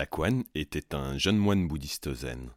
Taquan 0.00 0.44
était 0.54 0.94
un 0.94 1.18
jeune 1.18 1.36
moine 1.36 1.68
bouddhiste 1.68 2.14
zen, 2.14 2.54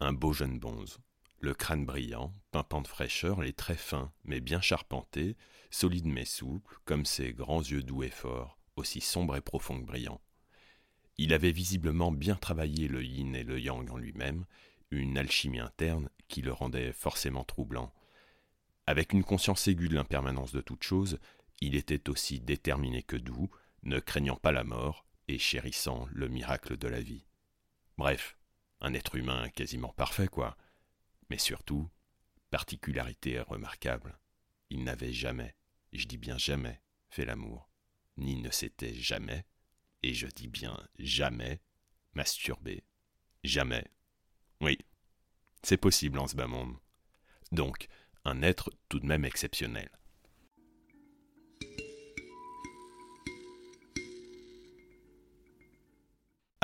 un 0.00 0.12
beau 0.12 0.34
jeune 0.34 0.58
bonze, 0.58 0.98
le 1.40 1.54
crâne 1.54 1.86
brillant, 1.86 2.34
pimpant 2.50 2.82
de 2.82 2.88
fraîcheur, 2.88 3.40
les 3.40 3.54
traits 3.54 3.78
fins, 3.78 4.12
mais 4.24 4.42
bien 4.42 4.60
charpentés, 4.60 5.38
solide 5.70 6.04
mais 6.04 6.26
souple, 6.26 6.76
comme 6.84 7.06
ses 7.06 7.32
grands 7.32 7.62
yeux 7.62 7.82
doux 7.82 8.02
et 8.02 8.10
forts, 8.10 8.58
aussi 8.76 9.00
sombres 9.00 9.34
et 9.34 9.40
profonds 9.40 9.80
que 9.80 9.86
brillants. 9.86 10.20
Il 11.16 11.32
avait 11.32 11.52
visiblement 11.52 12.12
bien 12.12 12.36
travaillé 12.36 12.86
le 12.86 13.02
yin 13.02 13.34
et 13.34 13.44
le 13.44 13.58
yang 13.58 13.90
en 13.90 13.96
lui-même, 13.96 14.44
une 14.90 15.16
alchimie 15.16 15.60
interne 15.60 16.10
qui 16.28 16.42
le 16.42 16.52
rendait 16.52 16.92
forcément 16.92 17.44
troublant. 17.44 17.94
Avec 18.86 19.14
une 19.14 19.24
conscience 19.24 19.68
aiguë 19.68 19.88
de 19.88 19.94
l'impermanence 19.94 20.52
de 20.52 20.60
toute 20.60 20.82
chose, 20.82 21.18
il 21.62 21.76
était 21.76 22.10
aussi 22.10 22.40
déterminé 22.40 23.02
que 23.02 23.16
doux, 23.16 23.48
ne 23.84 24.00
craignant 24.00 24.36
pas 24.36 24.52
la 24.52 24.64
mort 24.64 25.03
et 25.28 25.38
chérissant 25.38 26.06
le 26.12 26.28
miracle 26.28 26.76
de 26.76 26.88
la 26.88 27.00
vie. 27.00 27.26
Bref, 27.96 28.36
un 28.80 28.94
être 28.94 29.14
humain 29.14 29.48
quasiment 29.50 29.92
parfait, 29.92 30.28
quoi. 30.28 30.56
Mais 31.30 31.38
surtout, 31.38 31.88
particularité 32.50 33.40
remarquable, 33.40 34.18
il 34.70 34.84
n'avait 34.84 35.12
jamais, 35.12 35.54
je 35.92 36.06
dis 36.06 36.18
bien 36.18 36.38
jamais, 36.38 36.80
fait 37.08 37.24
l'amour, 37.24 37.70
ni 38.16 38.36
ne 38.36 38.50
s'était 38.50 38.94
jamais, 38.94 39.44
et 40.02 40.14
je 40.14 40.26
dis 40.26 40.48
bien 40.48 40.78
jamais, 40.98 41.60
masturbé. 42.12 42.84
Jamais. 43.42 43.84
Oui, 44.60 44.78
c'est 45.62 45.76
possible 45.76 46.18
en 46.18 46.26
ce 46.26 46.36
bas 46.36 46.46
monde. 46.46 46.76
Donc, 47.52 47.88
un 48.24 48.42
être 48.42 48.70
tout 48.88 49.00
de 49.00 49.06
même 49.06 49.24
exceptionnel. 49.24 49.90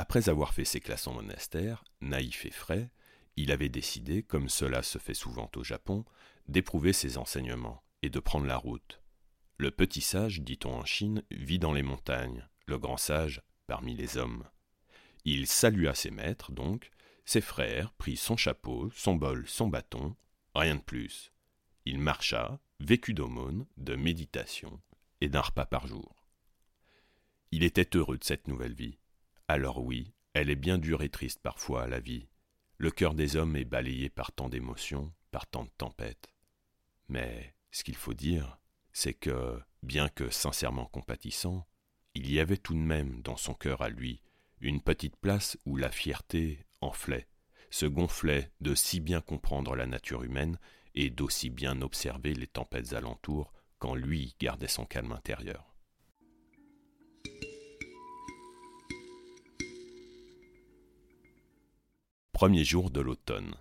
Après 0.01 0.31
avoir 0.31 0.55
fait 0.55 0.65
ses 0.65 0.81
classes 0.81 1.07
en 1.09 1.13
monastère, 1.13 1.85
naïf 2.01 2.47
et 2.47 2.51
frais, 2.51 2.91
il 3.37 3.53
avait 3.53 3.69
décidé, 3.69 4.23
comme 4.23 4.49
cela 4.49 4.83
se 4.83 4.97
fait 4.97 5.13
souvent 5.13 5.51
au 5.57 5.63
Japon, 5.63 6.07
d'éprouver 6.49 6.95
ses 6.95 7.19
enseignements 7.19 7.83
et 8.01 8.09
de 8.09 8.19
prendre 8.19 8.47
la 8.47 8.57
route. 8.57 9.03
Le 9.59 9.71
petit 9.71 10.01
sage, 10.01 10.41
dit-on 10.41 10.73
en 10.73 10.87
Chine, 10.87 11.23
vit 11.31 11.59
dans 11.59 11.75
les 11.75 11.83
montagnes, 11.83 12.49
le 12.65 12.79
grand 12.79 12.97
sage 12.97 13.43
parmi 13.67 13.95
les 13.95 14.17
hommes. 14.17 14.49
Il 15.27 15.47
salua 15.47 15.95
ses 15.95 16.11
maîtres, 16.11 16.51
donc, 16.51 16.91
ses 17.27 17.43
frères, 17.43 17.93
prit 17.93 18.17
son 18.17 18.39
chapeau, 18.39 18.91
son 18.95 19.17
bol, 19.17 19.47
son 19.47 19.69
bâton, 19.69 20.17
rien 20.55 20.77
de 20.77 20.81
plus. 20.81 21.31
Il 21.85 21.99
marcha, 21.99 22.59
vécut 22.79 23.13
d'aumône, 23.13 23.67
de 23.77 23.97
méditation 23.97 24.81
et 25.21 25.29
d'un 25.29 25.43
repas 25.43 25.67
par 25.67 25.87
jour. 25.87 26.17
Il 27.51 27.65
était 27.65 27.99
heureux 27.99 28.17
de 28.17 28.25
cette 28.25 28.49
nouvelle 28.49 28.73
vie. 28.73 28.97
Alors 29.53 29.83
oui, 29.83 30.15
elle 30.33 30.49
est 30.49 30.55
bien 30.55 30.79
dure 30.79 31.03
et 31.03 31.09
triste 31.09 31.41
parfois, 31.43 31.89
la 31.89 31.99
vie. 31.99 32.29
Le 32.79 32.93
cœur 32.93 33.15
des 33.15 33.35
hommes 33.35 33.57
est 33.57 33.65
balayé 33.65 34.09
par 34.09 34.31
tant 34.31 34.49
d'émotions, 34.49 35.13
par 35.33 35.49
tant 35.49 35.65
de 35.65 35.71
tempêtes. 35.77 36.33
Mais 37.09 37.57
ce 37.73 37.83
qu'il 37.83 37.97
faut 37.97 38.15
dire, 38.15 38.61
c'est 38.93 39.13
que, 39.13 39.61
bien 39.83 40.09
que 40.09 40.31
sincèrement 40.31 40.87
compatissant, 40.87 41.67
il 42.15 42.31
y 42.31 42.39
avait 42.39 42.59
tout 42.59 42.75
de 42.75 42.79
même 42.79 43.23
dans 43.23 43.37
son 43.37 43.55
cœur 43.55 43.83
à 43.83 43.89
lui 43.89 44.23
une 44.61 44.81
petite 44.81 45.17
place 45.17 45.59
où 45.67 45.75
la 45.75 45.91
fierté 45.91 46.65
enflait, 46.81 47.27
se 47.71 47.87
gonflait 47.87 48.53
de 48.61 48.77
si 48.77 49.01
bien 49.01 49.21
comprendre 49.21 49.75
la 49.75 49.87
nature 49.87 50.23
humaine 50.23 50.61
et 50.95 51.11
d'aussi 51.11 51.51
bien 51.51 51.83
observer 51.83 52.35
les 52.35 52.47
tempêtes 52.47 52.93
alentour 52.93 53.53
quand 53.81 53.97
lui 53.97 54.37
gardait 54.39 54.69
son 54.69 54.87
calme 54.87 55.11
intérieur. 55.11 55.70
Premier 62.41 62.65
jour 62.65 62.91
de 62.91 63.03
l'automne. 63.03 63.55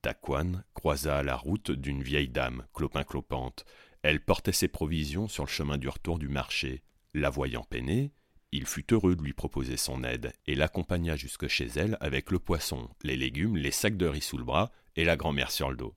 Taquan 0.00 0.62
croisa 0.72 1.22
la 1.22 1.36
route 1.36 1.70
d'une 1.70 2.02
vieille 2.02 2.30
dame, 2.30 2.66
clopin-clopante. 2.72 3.66
Elle 4.00 4.24
portait 4.24 4.50
ses 4.50 4.68
provisions 4.68 5.28
sur 5.28 5.44
le 5.44 5.50
chemin 5.50 5.76
du 5.76 5.90
retour 5.90 6.18
du 6.18 6.28
marché. 6.28 6.82
La 7.12 7.28
voyant 7.28 7.64
peiner, 7.64 8.12
il 8.50 8.64
fut 8.64 8.94
heureux 8.94 9.14
de 9.14 9.22
lui 9.22 9.34
proposer 9.34 9.76
son 9.76 10.02
aide 10.04 10.32
et 10.46 10.54
l'accompagna 10.54 11.16
jusque 11.16 11.48
chez 11.48 11.66
elle 11.76 11.98
avec 12.00 12.30
le 12.30 12.38
poisson, 12.38 12.88
les 13.02 13.18
légumes, 13.18 13.58
les 13.58 13.70
sacs 13.70 13.98
de 13.98 14.06
riz 14.06 14.22
sous 14.22 14.38
le 14.38 14.44
bras 14.44 14.72
et 14.96 15.04
la 15.04 15.16
grand-mère 15.16 15.50
sur 15.50 15.68
le 15.68 15.76
dos. 15.76 15.94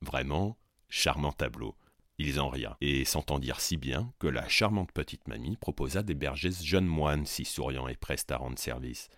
Vraiment, 0.00 0.56
charmant 0.88 1.32
tableau. 1.32 1.74
Ils 2.18 2.38
en 2.38 2.50
rient 2.50 2.76
et 2.82 3.04
s'entendirent 3.04 3.60
si 3.60 3.78
bien 3.78 4.12
que 4.20 4.28
la 4.28 4.46
charmante 4.46 4.92
petite 4.92 5.26
mamie 5.26 5.56
proposa 5.56 6.04
d'héberger 6.04 6.52
ce 6.52 6.64
jeune 6.64 6.86
moine 6.86 7.26
si 7.26 7.44
souriant 7.44 7.88
et 7.88 7.96
preste 7.96 8.30
à 8.30 8.36
rendre 8.36 8.60
service. 8.60 9.10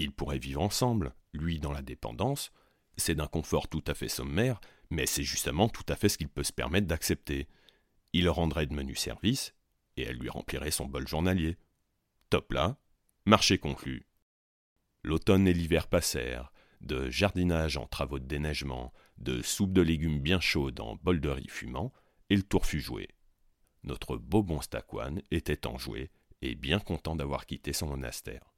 Ils 0.00 0.12
pourraient 0.12 0.38
vivre 0.38 0.62
ensemble, 0.62 1.12
lui 1.34 1.60
dans 1.60 1.72
la 1.72 1.82
dépendance, 1.82 2.52
c'est 2.96 3.14
d'un 3.14 3.26
confort 3.26 3.68
tout 3.68 3.84
à 3.86 3.92
fait 3.92 4.08
sommaire, 4.08 4.58
mais 4.88 5.04
c'est 5.04 5.22
justement 5.22 5.68
tout 5.68 5.84
à 5.90 5.94
fait 5.94 6.08
ce 6.08 6.16
qu'il 6.16 6.30
peut 6.30 6.42
se 6.42 6.54
permettre 6.54 6.86
d'accepter. 6.86 7.48
Il 8.14 8.26
rendrait 8.30 8.64
de 8.64 8.72
menus 8.72 8.98
services, 8.98 9.54
et 9.98 10.04
elle 10.04 10.16
lui 10.16 10.30
remplirait 10.30 10.70
son 10.70 10.86
bol 10.86 11.06
journalier. 11.06 11.58
Top 12.30 12.50
là, 12.54 12.78
marché 13.26 13.58
conclu. 13.58 14.06
L'automne 15.02 15.46
et 15.46 15.52
l'hiver 15.52 15.86
passèrent, 15.86 16.50
de 16.80 17.10
jardinage 17.10 17.76
en 17.76 17.86
travaux 17.86 18.18
de 18.18 18.24
déneigement, 18.24 18.94
de 19.18 19.42
soupe 19.42 19.74
de 19.74 19.82
légumes 19.82 20.20
bien 20.20 20.40
chaude 20.40 20.80
en 20.80 20.96
bol 20.96 21.20
de 21.20 21.28
riz 21.28 21.48
fumant, 21.50 21.92
et 22.30 22.36
le 22.36 22.42
tour 22.42 22.64
fut 22.64 22.80
joué. 22.80 23.10
Notre 23.84 24.16
beau 24.16 24.42
bon 24.42 24.62
Staquan 24.62 25.16
était 25.30 25.66
enjoué 25.66 26.10
et 26.40 26.54
bien 26.54 26.78
content 26.78 27.16
d'avoir 27.16 27.44
quitté 27.44 27.74
son 27.74 27.88
monastère. 27.88 28.49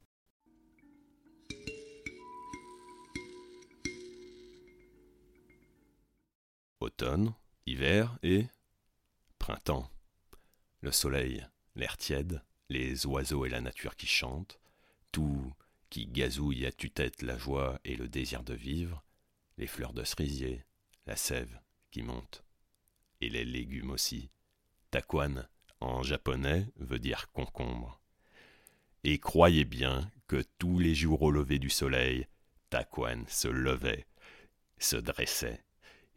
Automne, 6.83 7.33
hiver 7.65 8.17
et 8.23 8.45
printemps. 9.39 9.89
Le 10.81 10.91
soleil, 10.91 11.45
l'air 11.75 11.97
tiède, 11.97 12.43
les 12.69 13.05
oiseaux 13.05 13.45
et 13.45 13.49
la 13.49 13.61
nature 13.61 13.95
qui 13.95 14.07
chantent, 14.07 14.59
tout 15.11 15.53
qui 15.89 16.07
gazouille 16.07 16.65
à 16.65 16.71
tue-tête 16.71 17.21
la 17.21 17.37
joie 17.37 17.79
et 17.85 17.95
le 17.95 18.07
désir 18.07 18.43
de 18.43 18.53
vivre, 18.53 19.03
les 19.57 19.67
fleurs 19.67 19.93
de 19.93 20.03
cerisier, 20.03 20.65
la 21.05 21.15
sève 21.15 21.59
qui 21.91 22.01
monte, 22.01 22.43
et 23.21 23.29
les 23.29 23.45
légumes 23.45 23.91
aussi. 23.91 24.29
Taquan, 24.91 25.47
en 25.79 26.03
japonais, 26.03 26.67
veut 26.75 26.99
dire 26.99 27.31
concombre. 27.31 28.01
Et 29.03 29.19
croyez 29.19 29.65
bien 29.65 30.11
que 30.27 30.43
tous 30.57 30.79
les 30.79 30.95
jours 30.95 31.21
au 31.21 31.31
lever 31.31 31.59
du 31.59 31.69
soleil, 31.69 32.27
Taquan 32.69 33.23
se 33.27 33.47
levait, 33.47 34.07
se 34.79 34.97
dressait, 34.97 35.63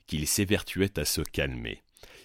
qu'il 0.06 0.26
s'évertuait 0.26 0.98
à 0.98 1.04
se 1.04 1.20
calmer, 1.20 1.82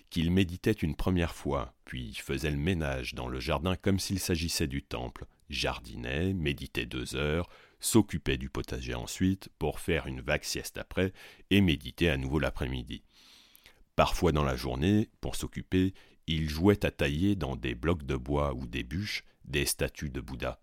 qu'il 0.10 0.32
méditait 0.32 0.72
une 0.72 0.96
première 0.96 1.36
fois, 1.36 1.74
puis 1.86 2.14
faisait 2.16 2.52
le 2.52 2.58
ménage 2.58 3.14
dans 3.14 3.28
le 3.28 3.40
jardin 3.40 3.76
comme 3.76 4.00
s'il 4.00 4.20
s'agissait 4.20 4.68
du 4.68 4.84
temple, 4.84 5.26
jardinait, 5.50 6.34
méditait 6.34 6.86
deux 6.86 7.16
heures, 7.16 7.50
s'occupait 7.80 8.38
du 8.38 8.50
potager 8.50 8.94
ensuite, 8.94 9.50
pour 9.58 9.80
faire 9.80 10.08
une 10.08 10.22
vague 10.22 10.44
sieste 10.44 10.78
après, 10.78 11.14
et 11.50 11.62
méditer 11.62 12.10
à 12.10 12.18
nouveau 12.18 12.40
l'après-midi. 12.40 13.04
Parfois 13.96 14.32
dans 14.32 14.44
la 14.44 14.56
journée, 14.56 15.10
pour 15.20 15.36
s'occuper, 15.36 15.94
il 16.28 16.50
jouait 16.50 16.86
à 16.86 16.92
tailler 16.92 17.36
dans 17.36 17.56
des 17.56 17.76
blocs 17.76 18.04
de 18.04 18.16
bois 18.16 18.54
ou 18.54 18.68
des 18.68 18.84
bûches 18.84 19.24
des 19.46 19.66
statues 19.66 20.10
de 20.10 20.22
Bouddha. 20.22 20.62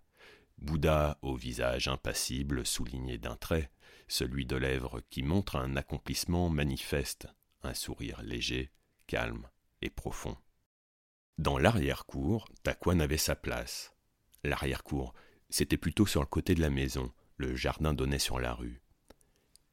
Bouddha 0.59 1.19
au 1.23 1.37
visage 1.37 1.89
impassible 1.89 2.67
souligné 2.67 3.19
d'un 3.19 3.37
trait, 3.37 3.71
celui 4.09 4.47
de 4.47 4.57
lèvres 4.57 5.01
qui 5.11 5.23
montre 5.23 5.57
un 5.57 5.77
accomplissement 5.77 6.49
manifeste, 6.49 7.29
un 7.63 7.75
sourire 7.75 8.23
léger, 8.23 8.71
calme 9.07 9.49
et 9.83 9.91
profond. 9.91 10.37
Dans 11.37 11.59
l'arrière-cour, 11.59 12.49
Taquan 12.65 12.99
avait 12.99 13.17
sa 13.17 13.37
place. 13.37 13.95
L'arrière-cour, 14.43 15.15
c'était 15.51 15.77
plutôt 15.77 16.07
sur 16.07 16.21
le 16.21 16.27
côté 16.27 16.55
de 16.55 16.61
la 16.61 16.71
maison, 16.71 17.13
le 17.37 17.55
jardin 17.55 17.95
donnait 17.95 18.19
sur 18.19 18.41
la 18.41 18.55
rue. 18.55 18.83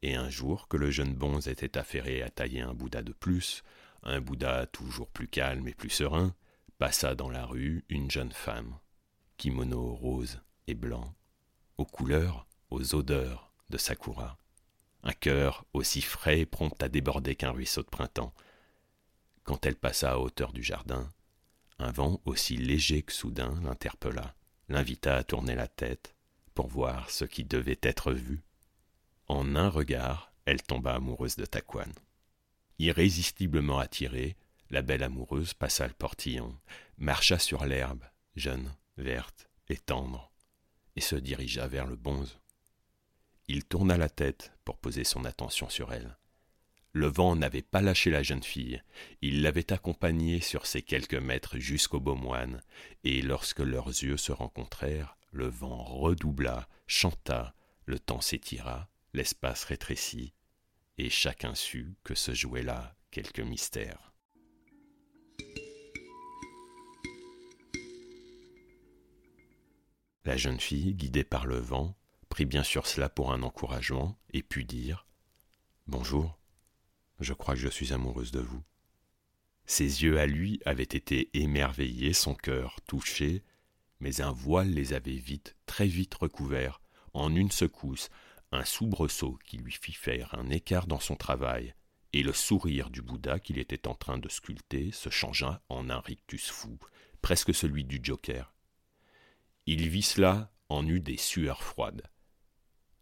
Et 0.02 0.14
un 0.14 0.30
jour 0.30 0.68
que 0.68 0.76
le 0.76 0.90
jeune 0.90 1.14
bonze 1.14 1.48
était 1.48 1.76
affairé 1.76 2.22
à 2.22 2.30
tailler 2.30 2.60
un 2.60 2.74
Bouddha 2.74 3.02
de 3.02 3.12
plus, 3.12 3.64
un 4.02 4.20
Bouddha 4.20 4.66
toujours 4.66 5.10
plus 5.10 5.26
calme 5.26 5.66
et 5.66 5.74
plus 5.74 5.90
serein, 5.90 6.36
passa 6.78 7.14
dans 7.14 7.30
la 7.30 7.46
rue 7.46 7.84
une 7.88 8.10
jeune 8.10 8.32
femme, 8.32 8.78
kimono 9.36 9.94
rose 9.94 10.40
et 10.66 10.74
blanc, 10.74 11.14
aux 11.78 11.86
couleurs, 11.86 12.46
aux 12.70 12.94
odeurs, 12.94 13.52
de 13.70 13.78
Sakura. 13.78 14.38
Un 15.02 15.12
cœur 15.12 15.64
aussi 15.72 16.02
frais 16.02 16.40
et 16.40 16.46
prompt 16.46 16.82
à 16.82 16.88
déborder 16.88 17.36
qu'un 17.36 17.50
ruisseau 17.50 17.82
de 17.82 17.88
printemps. 17.88 18.34
Quand 19.44 19.64
elle 19.66 19.76
passa 19.76 20.12
à 20.12 20.18
hauteur 20.18 20.52
du 20.52 20.62
jardin, 20.62 21.12
un 21.78 21.92
vent 21.92 22.20
aussi 22.24 22.56
léger 22.56 23.02
que 23.02 23.12
soudain 23.12 23.60
l'interpella, 23.62 24.34
l'invita 24.68 25.16
à 25.16 25.24
tourner 25.24 25.54
la 25.54 25.68
tête 25.68 26.14
pour 26.54 26.68
voir 26.68 27.10
ce 27.10 27.24
qui 27.24 27.44
devait 27.44 27.78
être 27.82 28.12
vu. 28.12 28.42
En 29.28 29.54
un 29.56 29.68
regard, 29.68 30.32
elle 30.44 30.62
tomba 30.62 30.94
amoureuse 30.94 31.36
de 31.36 31.44
Taquan. 31.44 31.92
Irrésistiblement 32.78 33.78
attirée, 33.78 34.36
la 34.70 34.82
belle 34.82 35.02
amoureuse 35.02 35.54
passa 35.54 35.86
le 35.86 35.92
portillon, 35.92 36.56
marcha 36.98 37.38
sur 37.38 37.64
l'herbe, 37.64 38.04
jeune, 38.34 38.74
verte 38.96 39.48
et 39.68 39.76
tendre, 39.76 40.32
et 40.96 41.00
se 41.00 41.16
dirigea 41.16 41.66
vers 41.68 41.86
le 41.86 41.96
bonze. 41.96 42.38
Il 43.48 43.64
tourna 43.64 43.96
la 43.96 44.08
tête 44.08 44.52
pour 44.64 44.78
poser 44.78 45.04
son 45.04 45.24
attention 45.24 45.68
sur 45.68 45.92
elle. 45.92 46.16
Le 46.92 47.06
vent 47.06 47.36
n'avait 47.36 47.62
pas 47.62 47.82
lâché 47.82 48.10
la 48.10 48.22
jeune 48.22 48.42
fille, 48.42 48.82
il 49.20 49.42
l'avait 49.42 49.72
accompagnée 49.72 50.40
sur 50.40 50.66
ces 50.66 50.82
quelques 50.82 51.14
mètres 51.14 51.58
jusqu'au 51.58 52.00
beau 52.00 52.14
moine, 52.14 52.62
et 53.04 53.20
lorsque 53.20 53.60
leurs 53.60 53.88
yeux 53.88 54.16
se 54.16 54.32
rencontrèrent, 54.32 55.18
le 55.30 55.46
vent 55.46 55.84
redoubla, 55.84 56.68
chanta, 56.86 57.54
le 57.84 57.98
temps 57.98 58.22
s'étira, 58.22 58.88
l'espace 59.12 59.64
rétrécit, 59.64 60.32
et 60.96 61.10
chacun 61.10 61.54
sut 61.54 61.94
que 62.02 62.14
se 62.14 62.32
jouait 62.32 62.62
là 62.62 62.96
quelque 63.10 63.42
mystère. 63.42 64.14
La 70.24 70.36
jeune 70.36 70.58
fille, 70.58 70.94
guidée 70.94 71.24
par 71.24 71.46
le 71.46 71.58
vent, 71.58 71.94
prit 72.36 72.44
bien 72.44 72.64
sûr 72.64 72.86
cela 72.86 73.08
pour 73.08 73.32
un 73.32 73.42
encouragement 73.42 74.18
et 74.34 74.42
put 74.42 74.64
dire 74.64 75.06
Bonjour, 75.86 76.38
je 77.18 77.32
crois 77.32 77.54
que 77.54 77.60
je 77.60 77.68
suis 77.70 77.94
amoureuse 77.94 78.30
de 78.30 78.40
vous. 78.40 78.62
Ses 79.64 80.02
yeux 80.02 80.20
à 80.20 80.26
lui 80.26 80.60
avaient 80.66 80.82
été 80.82 81.30
émerveillés, 81.32 82.12
son 82.12 82.34
cœur 82.34 82.76
touché, 82.86 83.42
mais 84.00 84.20
un 84.20 84.32
voile 84.32 84.68
les 84.68 84.92
avait 84.92 85.16
vite, 85.16 85.56
très 85.64 85.86
vite 85.86 86.12
recouverts, 86.12 86.82
en 87.14 87.34
une 87.34 87.50
secousse, 87.50 88.10
un 88.52 88.66
soubresaut 88.66 89.38
qui 89.46 89.56
lui 89.56 89.72
fit 89.72 89.94
faire 89.94 90.34
un 90.34 90.50
écart 90.50 90.86
dans 90.86 91.00
son 91.00 91.16
travail, 91.16 91.74
et 92.12 92.22
le 92.22 92.34
sourire 92.34 92.90
du 92.90 93.00
Bouddha 93.00 93.40
qu'il 93.40 93.58
était 93.58 93.88
en 93.88 93.94
train 93.94 94.18
de 94.18 94.28
sculpter 94.28 94.92
se 94.92 95.08
changea 95.08 95.62
en 95.70 95.88
un 95.88 96.00
rictus 96.00 96.50
fou, 96.50 96.78
presque 97.22 97.54
celui 97.54 97.84
du 97.84 97.98
Joker. 98.02 98.52
Il 99.64 99.88
vit 99.88 100.02
cela 100.02 100.52
en 100.68 100.86
eut 100.86 101.00
des 101.00 101.16
sueurs 101.16 101.62
froides. 101.62 102.02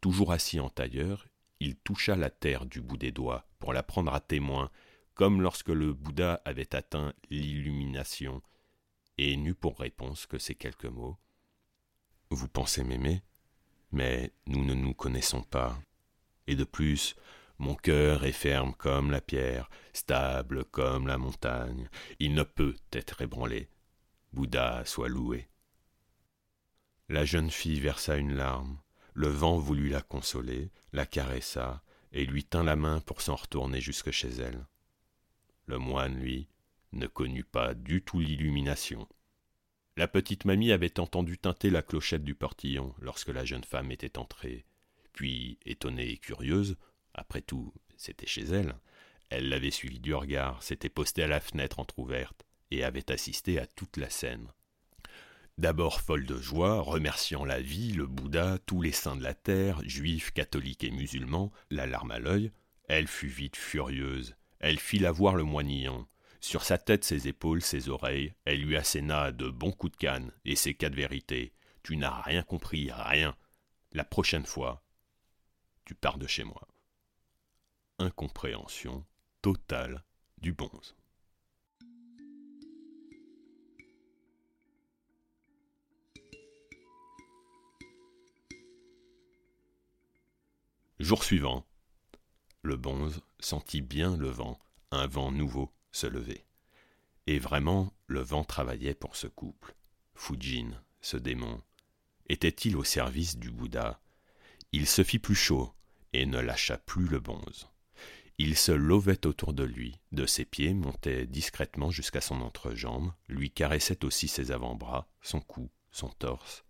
Toujours 0.05 0.33
assis 0.33 0.61
en 0.61 0.69
tailleur, 0.69 1.29
il 1.61 1.77
toucha 1.77 2.15
la 2.15 2.29
terre 2.29 2.67
du 2.67 2.83
bout 2.83 2.99
des 2.99 3.11
doigts 3.11 3.49
pour 3.59 3.73
la 3.73 3.83
prendre 3.83 4.13
à 4.13 4.21
témoin, 4.21 4.71
comme 5.15 5.41
lorsque 5.41 5.71
le 5.71 5.95
Bouddha 5.95 6.43
avait 6.45 6.77
atteint 6.77 7.15
l'illumination, 7.31 8.43
et 9.17 9.35
n'eut 9.39 9.55
pour 9.55 9.79
réponse 9.79 10.27
que 10.27 10.37
ces 10.37 10.55
quelques 10.55 10.85
mots. 10.85 11.17
Vous 12.29 12.49
pensez 12.49 12.85
m'aimer, 12.85 13.23
mais 13.93 14.35
nous 14.47 14.63
ne 14.63 14.75
nous 14.75 14.93
connaissons 14.93 15.43
pas. 15.43 15.81
Et 16.49 16.55
de 16.55 16.65
plus, 16.65 17.17
mon 17.57 17.75
cœur 17.75 18.27
est 18.27 18.33
ferme 18.33 18.75
comme 18.75 19.11
la 19.11 19.23
pierre, 19.23 19.71
stable 19.95 20.67
comme 20.67 21.07
la 21.07 21.17
montagne, 21.17 21.89
il 22.19 22.35
ne 22.35 22.43
peut 22.43 22.77
être 22.93 23.23
ébranlé. 23.23 23.71
Bouddha 24.35 24.85
soit 24.85 25.09
loué. 25.09 25.49
La 27.09 27.25
jeune 27.25 27.51
fille 27.51 27.81
versa 27.81 28.19
une 28.19 28.35
larme, 28.35 28.79
le 29.15 29.29
vent 29.29 29.59
voulut 29.59 29.89
la 29.89 30.03
consoler, 30.03 30.71
la 30.93 31.07
caressa, 31.07 31.83
et 32.13 32.27
lui 32.27 32.45
tint 32.45 32.65
la 32.65 32.77
main 32.77 33.01
pour 33.01 33.21
s'en 33.21 33.37
retourner 33.37 33.81
jusque 33.81 34.11
chez 34.11 34.29
elle. 34.29 34.67
Le 35.67 35.79
moine, 35.79 36.19
lui, 36.19 36.49
ne 36.93 37.07
connut 37.07 37.45
pas 37.45 37.75
du 37.75 38.03
tout 38.03 38.21
l'illumination. 38.21 39.09
La 39.97 40.09
petite 40.09 40.45
mamie 40.45 40.73
avait 40.73 40.99
entendu 40.99 41.39
tinter 41.39 41.71
la 41.71 41.83
clochette 41.83 42.25
du 42.25 42.35
portillon 42.35 42.95
lorsque 43.01 43.29
la 43.29 43.45
jeune 43.45 43.65
femme 43.65 43.93
était 43.93 44.19
entrée. 44.19 44.65
Puis, 45.13 45.59
étonnée 45.65 46.11
et 46.11 46.19
curieuse, 46.19 46.77
après 47.15 47.41
tout, 47.41 47.73
c'était 47.97 48.27
chez 48.27 48.43
elle, 48.43 48.75
elle 49.31 49.49
l'avait 49.49 49.71
suivi 49.71 50.01
du 50.01 50.15
regard, 50.15 50.63
s'était 50.63 50.89
postée 50.89 51.23
à 51.23 51.29
la 51.29 51.41
fenêtre 51.41 51.79
entr'ouverte, 51.79 52.45
et 52.71 52.83
avait 52.83 53.11
assisté 53.13 53.61
à 53.61 53.67
toute 53.67 53.97
la 53.97 54.11
scène. 54.11 54.49
D'abord 55.57 56.01
folle 56.01 56.27
de 56.27 56.37
joie, 56.41 56.81
remerciant 56.81 57.45
la 57.45 57.61
vie, 57.61 57.93
le 57.93 58.07
Bouddha, 58.07 58.59
tous 58.67 58.83
les 58.83 58.91
saints 58.91 59.17
de 59.17 59.23
la 59.23 59.35
terre, 59.35 59.81
juifs, 59.85 60.33
catholiques 60.33 60.83
et 60.83 60.91
musulmans, 60.91 61.53
la 61.71 61.87
larme 61.87 62.11
à 62.11 62.19
l'œil, 62.19 62.51
elle 62.89 63.07
fut 63.07 63.29
vite 63.29 63.57
furieuse. 63.57 64.35
Elle 64.59 64.81
fit 64.81 64.99
la 64.99 65.13
voir 65.13 65.37
le 65.37 65.45
moignillon. 65.45 66.09
Sur 66.41 66.65
sa 66.65 66.77
tête, 66.77 67.05
ses 67.05 67.29
épaules, 67.29 67.63
ses 67.63 67.89
oreilles, 67.89 68.35
elle 68.45 68.63
lui 68.63 68.77
asséna 68.77 69.31
de 69.31 69.49
bons 69.49 69.73
coups 69.73 69.93
de 69.93 69.97
canne 69.97 70.33
et 70.45 70.57
ses 70.57 70.75
quatre 70.75 70.95
vérités. 70.95 71.55
Tu 71.83 71.97
n'as 71.97 72.21
rien 72.23 72.43
compris, 72.43 72.91
rien. 72.93 73.37
La 73.93 74.05
prochaine 74.05 74.47
fois, 74.47 74.83
tu 75.85 75.95
pars 75.95 76.19
de 76.19 76.27
chez 76.27 76.45
moi. 76.45 76.67
Incompréhension 77.99 79.07
totale 79.41 80.05
du 80.39 80.53
bonze. 80.53 80.97
Jour 91.05 91.23
suivant, 91.23 91.67
le 92.63 92.79
bonze 92.79 93.21
sentit 93.39 93.83
bien 93.83 94.17
le 94.17 94.31
vent, 94.31 94.59
un 94.91 95.07
vent 95.07 95.31
nouveau, 95.31 95.71
se 95.93 96.07
lever. 96.07 96.47
Et 97.27 97.39
vraiment, 97.39 97.93
le 98.07 98.21
vent 98.21 98.43
travaillait 98.43 98.95
pour 98.95 99.15
ce 99.15 99.27
couple. 99.27 99.77
Fujin, 100.15 100.71
ce 101.03 101.19
démon, 101.19 101.61
était-il 102.31 102.75
au 102.79 102.85
service 102.85 103.37
du 103.37 103.51
Bouddha? 103.51 104.01
Il 104.73 104.87
se 104.87 105.05
fit 105.05 105.19
plus 105.19 105.35
chaud 105.35 105.75
et 106.15 106.25
ne 106.25 106.39
lâcha 106.39 106.79
plus 106.79 107.07
le 107.07 107.21
bonze. 107.21 107.69
Il 108.39 108.57
se 108.57 108.73
levait 108.73 109.27
autour 109.27 109.53
de 109.53 109.65
lui, 109.65 110.01
de 110.13 110.25
ses 110.25 110.47
pieds 110.47 110.73
montait 110.73 111.27
discrètement 111.27 111.91
jusqu'à 111.91 112.23
son 112.23 112.41
entrejambe, 112.41 113.13
lui 113.29 113.51
caressait 113.51 114.07
aussi 114.07 114.27
ses 114.27 114.53
avant-bras, 114.53 115.07
son 115.21 115.43
cou, 115.43 115.71
son 115.93 116.09
torse, 116.09 116.65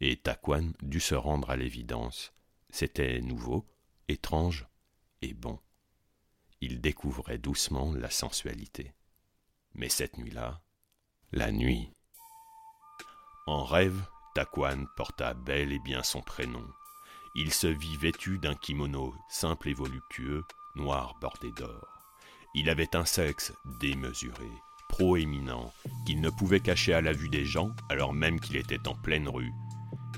et 0.00 0.16
Taquan 0.16 0.72
dut 0.80 0.98
se 0.98 1.14
rendre 1.14 1.50
à 1.50 1.56
l'évidence 1.56 2.32
c'était 2.70 3.20
nouveau, 3.20 3.66
étrange 4.08 4.66
et 5.22 5.34
bon. 5.34 5.58
Il 6.60 6.80
découvrait 6.80 7.38
doucement 7.38 7.92
la 7.92 8.10
sensualité. 8.10 8.94
Mais 9.74 9.88
cette 9.88 10.16
nuit-là, 10.16 10.62
la 11.32 11.52
nuit. 11.52 11.92
En 13.46 13.64
rêve, 13.64 14.00
Taquan 14.34 14.86
porta 14.96 15.34
bel 15.34 15.72
et 15.72 15.78
bien 15.78 16.02
son 16.02 16.22
prénom. 16.22 16.66
Il 17.34 17.52
se 17.52 17.66
vit 17.66 17.96
vêtu 17.96 18.38
d'un 18.38 18.54
kimono 18.54 19.14
simple 19.28 19.68
et 19.68 19.74
voluptueux, 19.74 20.44
noir 20.74 21.14
bordé 21.20 21.50
d'or. 21.52 21.86
Il 22.54 22.70
avait 22.70 22.96
un 22.96 23.04
sexe 23.04 23.52
démesuré, 23.80 24.50
proéminent, 24.88 25.72
qu'il 26.06 26.20
ne 26.22 26.30
pouvait 26.30 26.60
cacher 26.60 26.94
à 26.94 27.02
la 27.02 27.12
vue 27.12 27.28
des 27.28 27.44
gens, 27.44 27.72
alors 27.90 28.14
même 28.14 28.40
qu'il 28.40 28.56
était 28.56 28.88
en 28.88 28.94
pleine 28.94 29.28
rue. 29.28 29.52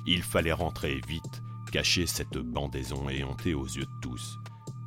Il 0.06 0.22
fallait 0.22 0.52
rentrer 0.52 1.00
vite, 1.06 1.42
cacher 1.70 2.06
cette 2.06 2.38
bandaison 2.38 3.08
éhontée 3.08 3.54
aux 3.54 3.66
yeux 3.66 3.84
de 3.84 4.00
tous. 4.00 4.38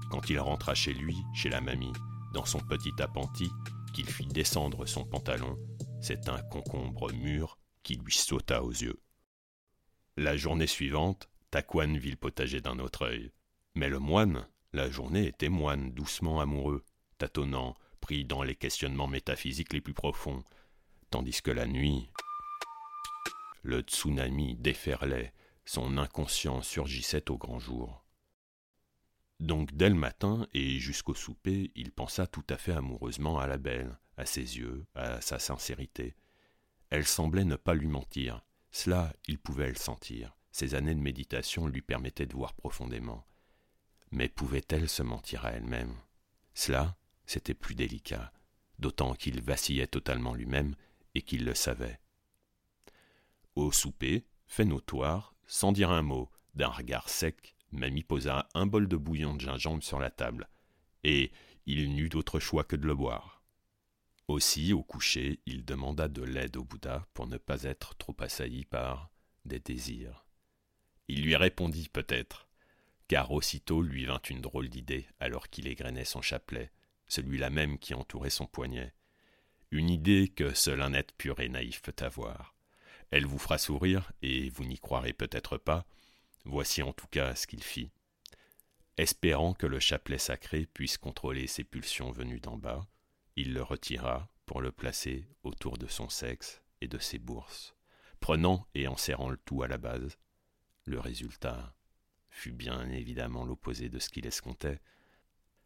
Quand 0.10 0.30
il 0.30 0.40
rentra 0.40 0.74
chez 0.76 0.94
lui, 0.94 1.16
chez 1.34 1.50
la 1.50 1.62
mamie, 1.62 1.94
dans 2.34 2.46
son 2.46 2.60
petit 2.60 2.92
appentis, 3.00 3.52
qu'il 3.94 4.10
fit 4.10 4.28
descendre 4.28 4.86
son 4.86 5.06
pantalon, 5.06 5.58
c'est 6.02 6.30
un 6.30 6.42
concombre 6.44 7.12
mûr 7.14 7.58
qui 7.84 7.96
lui 7.96 8.14
sauta 8.14 8.64
aux 8.64 8.72
yeux. 8.72 9.00
La 10.18 10.36
journée 10.38 10.68
suivante, 10.68 11.30
Taquan 11.52 11.94
vit 11.98 12.12
le 12.12 12.18
potager 12.18 12.62
d'un 12.62 12.80
autre 12.80 13.06
œil. 13.06 13.32
Mais 13.76 13.90
le 13.90 14.00
moine, 14.00 14.48
la 14.74 14.90
journée 14.90 15.28
était 15.28 15.50
moine, 15.50 15.92
doucement 15.92 16.40
amoureux, 16.42 16.84
tâtonnant, 17.18 17.76
pris 18.00 18.26
dans 18.26 18.44
les 18.44 18.56
questionnements 18.56 19.08
métaphysiques 19.08 19.74
les 19.74 19.82
plus 19.82 19.94
profonds, 19.94 20.44
tandis 21.10 21.42
que 21.42 21.52
la 21.52 21.68
nuit, 21.68 22.10
le 23.64 23.82
tsunami 23.82 24.56
déferlait, 24.56 25.34
son 25.72 25.98
inconscient 25.98 26.62
surgissait 26.62 27.32
au 27.32 27.38
grand 27.38 27.58
jour. 27.58 28.04
Donc 29.40 29.74
dès 29.74 29.88
le 29.88 29.96
matin 29.96 30.46
et 30.54 30.80
jusqu'au 30.80 31.14
souper, 31.14 31.72
il 31.76 31.94
pensa 31.94 32.28
tout 32.28 32.44
à 32.50 32.58
fait 32.58 32.74
amoureusement 32.74 33.40
à 33.40 33.48
la 33.48 33.58
belle, 33.58 33.98
à 34.18 34.26
ses 34.26 34.58
yeux, 34.58 34.86
à 34.96 35.22
sa 35.22 35.40
sincérité. 35.40 36.18
Elle 36.90 37.08
semblait 37.08 37.46
ne 37.46 37.56
pas 37.56 37.74
lui 37.74 37.88
mentir, 37.88 38.44
cela 38.70 39.14
il 39.30 39.40
pouvait 39.40 39.70
le 39.70 39.76
sentir, 39.76 40.36
ses 40.52 40.76
années 40.76 40.94
de 40.94 41.00
méditation 41.00 41.68
lui 41.68 41.82
permettaient 41.82 42.26
de 42.26 42.36
voir 42.36 42.54
profondément. 42.54 43.26
Mais 44.12 44.28
pouvait-elle 44.28 44.90
se 44.90 45.04
mentir 45.04 45.46
à 45.46 45.52
elle-même? 45.52 45.96
Cela, 46.54 46.98
c'était 47.26 47.54
plus 47.54 47.76
délicat, 47.76 48.34
d'autant 48.78 49.14
qu'il 49.14 49.42
vacillait 49.42 49.88
totalement 49.88 50.34
lui-même 50.34 50.76
et 51.16 51.22
qu'il 51.22 51.46
le 51.46 51.56
savait. 51.56 52.02
Au 53.56 53.72
souper, 53.72 54.26
fait 54.48 54.66
notoire, 54.66 55.31
sans 55.48 55.72
dire 55.72 55.92
un 55.92 56.02
mot, 56.02 56.30
d'un 56.56 56.70
regard 56.70 57.10
sec, 57.10 57.56
Mamie 57.72 58.04
posa 58.04 58.50
un 58.54 58.66
bol 58.66 58.88
de 58.88 58.98
bouillon 58.98 59.36
de 59.36 59.42
gingembre 59.42 59.84
sur 59.84 60.00
la 60.00 60.10
table, 60.10 60.50
et 61.04 61.32
il 61.66 61.96
n'eut 61.96 62.10
d'autre 62.10 62.40
choix 62.40 62.64
que 62.64 62.76
de 62.76 62.86
le 62.86 62.96
boire. 62.96 63.42
Aussi, 64.28 64.74
au 64.74 64.84
coucher, 64.84 65.40
il 65.46 65.66
demanda 65.66 66.08
de 66.08 66.22
l'aide 66.22 66.58
au 66.58 66.64
Bouddha 66.64 67.08
pour 67.14 67.28
ne 67.28 67.38
pas 67.38 67.64
être 67.64 67.96
trop 67.96 68.16
assailli 68.20 68.66
par 68.66 69.12
des 69.46 69.60
désirs. 69.60 70.26
Il 71.08 71.24
lui 71.24 71.36
répondit 71.36 71.90
peut-être, 71.90 72.48
car 73.08 73.32
aussitôt 73.32 73.82
lui 73.82 74.06
vint 74.06 74.22
une 74.30 74.42
drôle 74.42 74.70
d'idée 74.70 75.06
alors 75.20 75.50
qu'il 75.50 75.68
égrenait 75.68 76.06
son 76.06 76.22
chapelet, 76.22 76.72
celui-là 77.08 77.50
même 77.50 77.78
qui 77.78 77.94
entourait 77.94 78.30
son 78.30 78.46
poignet. 78.46 78.94
Une 79.72 79.90
idée 79.90 80.30
que 80.30 80.54
seul 80.54 80.82
un 80.82 80.94
être 80.94 81.14
pur 81.16 81.40
et 81.40 81.50
naïf 81.50 81.82
peut 81.82 81.96
avoir. 82.00 82.56
Elle 83.12 83.26
vous 83.26 83.38
fera 83.38 83.58
sourire, 83.58 84.12
et 84.22 84.50
vous 84.50 84.64
n'y 84.64 84.80
croirez 84.80 85.14
peut-être 85.14 85.58
pas. 85.58 85.86
Voici 86.46 86.82
en 86.82 86.94
tout 86.94 87.08
cas 87.08 87.36
ce 87.36 87.46
qu'il 87.46 87.64
fit. 87.64 87.92
Espérant 88.98 89.54
que 89.54 89.68
le 89.68 89.80
chapelet 89.80 90.18
sacré 90.18 90.66
puisse 90.66 90.98
contrôler 90.98 91.48
ses 91.48 91.64
pulsions 91.64 92.12
venues 92.12 92.40
d'en 92.40 92.58
bas, 92.58 92.88
il 93.36 93.54
le 93.54 93.64
retira 93.64 94.30
pour 94.46 94.62
le 94.62 94.72
placer 94.72 95.28
autour 95.44 95.78
de 95.78 95.88
son 95.88 96.10
sexe 96.10 96.62
et 96.82 96.88
de 96.88 96.98
ses 96.98 97.20
bourses, 97.20 97.76
prenant 98.20 98.68
et 98.76 98.88
en 98.88 98.98
serrant 98.98 99.30
le 99.30 99.38
tout 99.38 99.64
à 99.64 99.68
la 99.68 99.78
base. 99.78 100.18
Le 100.86 101.00
résultat 101.00 101.76
fut 102.30 102.52
bien 102.52 102.90
évidemment 102.90 103.46
l'opposé 103.46 103.90
de 103.90 104.00
ce 104.00 104.10
qu'il 104.10 104.26
escomptait. 104.26 104.82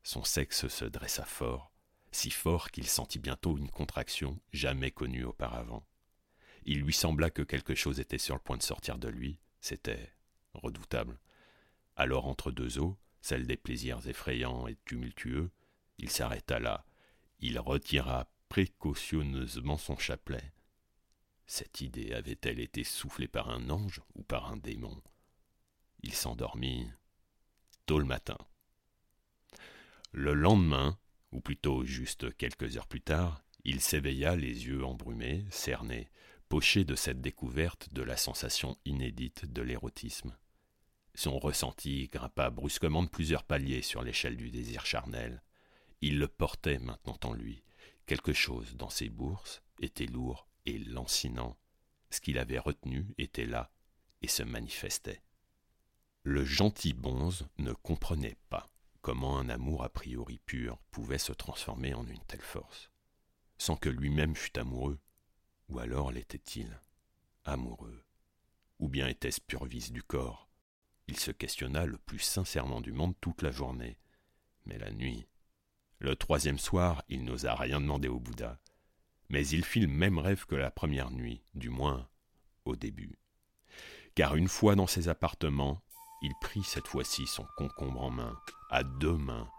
Son 0.04 0.24
sexe 0.24 0.68
se 0.68 0.86
dressa 0.86 1.26
fort, 1.26 1.72
si 2.12 2.30
fort 2.30 2.72
qu'il 2.72 2.88
sentit 2.88 3.20
bientôt 3.20 3.58
une 3.58 3.70
contraction 3.70 4.40
jamais 4.54 4.92
connue 4.92 5.24
auparavant. 5.24 5.86
Il 6.66 6.82
lui 6.82 6.94
sembla 6.94 7.30
que 7.30 7.44
quelque 7.44 7.76
chose 7.76 8.00
était 8.00 8.18
sur 8.18 8.36
le 8.36 8.42
point 8.42 8.58
de 8.58 8.64
sortir 8.64 8.98
de 8.98 9.08
lui, 9.08 9.40
c'était 9.62 10.12
redoutable. 10.54 11.20
Alors 11.96 12.26
entre 12.26 12.52
deux 12.52 12.80
eaux, 12.80 12.98
celle 13.22 13.48
des 13.48 13.58
plaisirs 13.58 14.08
effrayants 14.08 14.68
et 14.68 14.78
tumultueux, 14.86 15.52
il 15.98 16.10
s'arrêta 16.10 16.60
là, 16.60 16.86
il 17.40 17.60
retira 17.60 18.28
précautionneusement 18.50 19.78
son 19.78 19.98
chapelet. 19.98 20.54
Cette 21.48 21.82
idée 21.82 22.14
avait-elle 22.14 22.60
été 22.60 22.84
soufflée 22.84 23.28
par 23.28 23.50
un 23.50 23.70
ange 23.70 24.02
ou 24.16 24.24
par 24.24 24.52
un 24.52 24.58
démon? 24.58 25.02
Il 26.02 26.14
s'endormit 26.14 26.88
tôt 27.86 28.00
le 28.00 28.06
matin. 28.06 28.38
Le 30.12 30.34
lendemain, 30.34 30.98
ou 31.32 31.42
plutôt 31.42 31.84
juste 31.84 32.36
quelques 32.38 32.78
heures 32.78 32.88
plus 32.88 33.02
tard, 33.02 33.44
il 33.64 33.82
s'éveilla 33.82 34.36
les 34.36 34.68
yeux 34.68 34.84
embrumés, 34.84 35.46
cernés, 35.50 36.10
poché 36.50 36.84
de 36.84 36.96
cette 36.96 37.22
découverte 37.22 37.94
de 37.94 38.02
la 38.02 38.18
sensation 38.18 38.78
inédite 38.86 39.46
de 39.46 39.62
l'érotisme. 39.62 40.36
Son 41.14 41.40
ressenti 41.40 42.08
grimpa 42.08 42.50
brusquement 42.50 43.04
de 43.04 43.10
plusieurs 43.10 43.44
paliers 43.44 43.82
sur 43.82 44.04
l'échelle 44.04 44.38
du 44.38 44.52
désir 44.52 44.86
charnel. 44.86 45.42
Il 46.02 46.20
le 46.20 46.28
portait 46.28 46.80
maintenant 46.80 47.18
en 47.24 47.34
lui. 47.34 47.64
Quelque 48.06 48.34
chose 48.34 48.76
dans 48.76 48.90
ses 48.90 49.10
bourses 49.10 49.64
était 49.82 50.06
lourd 50.06 50.48
et 50.66 50.78
lancinant. 50.78 51.58
Ce 52.10 52.22
qu'il 52.22 52.38
avait 52.38 52.60
retenu 52.60 53.08
était 53.18 53.46
là 53.46 53.72
et 54.22 54.28
se 54.28 54.44
manifestait. 54.44 55.22
Le 56.24 56.44
gentil 56.44 56.94
bonze 56.94 57.48
ne 57.58 57.72
comprenait 57.72 58.38
pas 58.50 58.68
comment 59.02 59.38
un 59.38 59.50
amour 59.50 59.84
a 59.84 59.90
priori 59.90 60.40
pur 60.40 60.80
pouvait 60.90 61.20
se 61.20 61.32
transformer 61.32 61.94
en 61.94 62.08
une 62.08 62.24
telle 62.26 62.42
force, 62.42 62.90
sans 63.60 63.76
que 63.76 63.90
lui-même 63.90 64.36
fût 64.36 64.58
amoureux. 64.58 64.98
Ou 65.70 65.80
alors 65.80 66.12
l'était-il 66.12 66.80
amoureux? 67.44 68.04
Ou 68.80 68.90
bien 68.90 69.08
était-ce 69.08 69.42
pur 69.42 69.66
vice 69.66 69.92
du 69.92 70.04
corps? 70.04 70.50
Il 71.08 71.18
se 71.18 71.32
questionna 71.32 71.86
le 71.86 71.98
plus 71.98 72.20
sincèrement 72.20 72.82
du 72.82 72.92
monde 72.92 73.16
toute 73.22 73.42
la 73.42 73.52
journée. 73.52 73.98
Mais 74.66 74.78
la 74.78 74.92
nuit, 74.92 75.28
le 76.00 76.16
troisième 76.16 76.60
soir, 76.60 77.04
il 77.10 77.24
n'osa 77.24 77.56
rien 77.56 77.80
demander 77.80 78.08
au 78.08 78.20
Bouddha, 78.20 78.60
mais 79.30 79.48
il 79.48 79.64
fit 79.64 79.80
le 79.80 79.88
même 79.88 80.18
rêve 80.18 80.46
que 80.46 80.56
la 80.56 80.72
première 80.72 81.12
nuit, 81.12 81.42
du 81.54 81.70
moins 81.70 82.08
au 82.66 82.76
début. 82.76 83.18
Car 84.16 84.36
une 84.36 84.48
fois 84.48 84.76
dans 84.76 84.88
ses 84.88 85.10
appartements, 85.10 85.82
il 86.22 86.34
prit 86.42 86.64
cette 86.64 86.88
fois-ci 86.88 87.28
son 87.28 87.46
concombre 87.58 88.02
en 88.02 88.10
main, 88.10 88.40
à 88.70 88.84
deux 88.84 89.18
mains, 89.18 89.50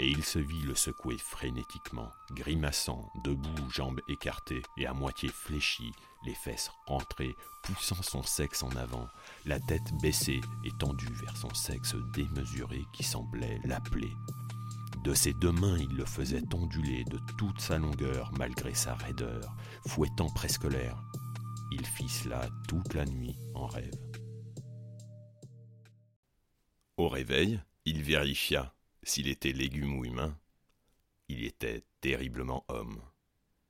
et 0.00 0.08
il 0.08 0.24
se 0.24 0.38
vit 0.38 0.62
le 0.62 0.74
secouer 0.74 1.18
frénétiquement, 1.18 2.10
grimaçant, 2.32 3.12
debout, 3.22 3.70
jambes 3.70 4.00
écartées 4.08 4.62
et 4.78 4.86
à 4.86 4.94
moitié 4.94 5.28
fléchies, 5.28 5.92
les 6.24 6.34
fesses 6.34 6.70
rentrées, 6.86 7.34
poussant 7.62 8.02
son 8.02 8.22
sexe 8.22 8.62
en 8.62 8.70
avant, 8.76 9.06
la 9.44 9.60
tête 9.60 9.92
baissée 10.00 10.40
et 10.64 10.70
tendue 10.78 11.12
vers 11.22 11.36
son 11.36 11.52
sexe 11.52 11.96
démesuré 12.14 12.82
qui 12.94 13.02
semblait 13.02 13.60
l'appeler. 13.64 14.10
De 15.04 15.12
ses 15.12 15.34
deux 15.34 15.52
mains, 15.52 15.76
il 15.76 15.94
le 15.94 16.06
faisait 16.06 16.42
onduler 16.54 17.04
de 17.04 17.18
toute 17.36 17.60
sa 17.60 17.76
longueur 17.76 18.32
malgré 18.38 18.72
sa 18.72 18.94
raideur, 18.94 19.54
fouettant 19.86 20.30
presque 20.30 20.64
l'air. 20.64 20.98
Il 21.72 21.84
fit 21.84 22.08
cela 22.08 22.48
toute 22.68 22.94
la 22.94 23.04
nuit 23.04 23.36
en 23.54 23.66
rêve. 23.66 23.92
Au 26.96 27.08
réveil, 27.08 27.60
il 27.84 28.02
vérifia 28.02 28.74
s'il 29.02 29.28
était 29.28 29.52
légume 29.52 29.98
ou 29.98 30.04
humain. 30.04 30.36
Il 31.28 31.44
était 31.44 31.84
terriblement 32.00 32.64
homme. 32.68 33.02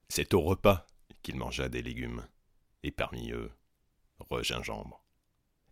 C'est 0.09 0.35
au 0.35 0.41
repas 0.41 0.87
qu'il 1.23 1.37
mangea 1.37 1.69
des 1.69 1.83
légumes, 1.83 2.27
et 2.83 2.91
parmi 2.91 3.31
eux, 3.31 3.51
regingembre. 4.19 5.05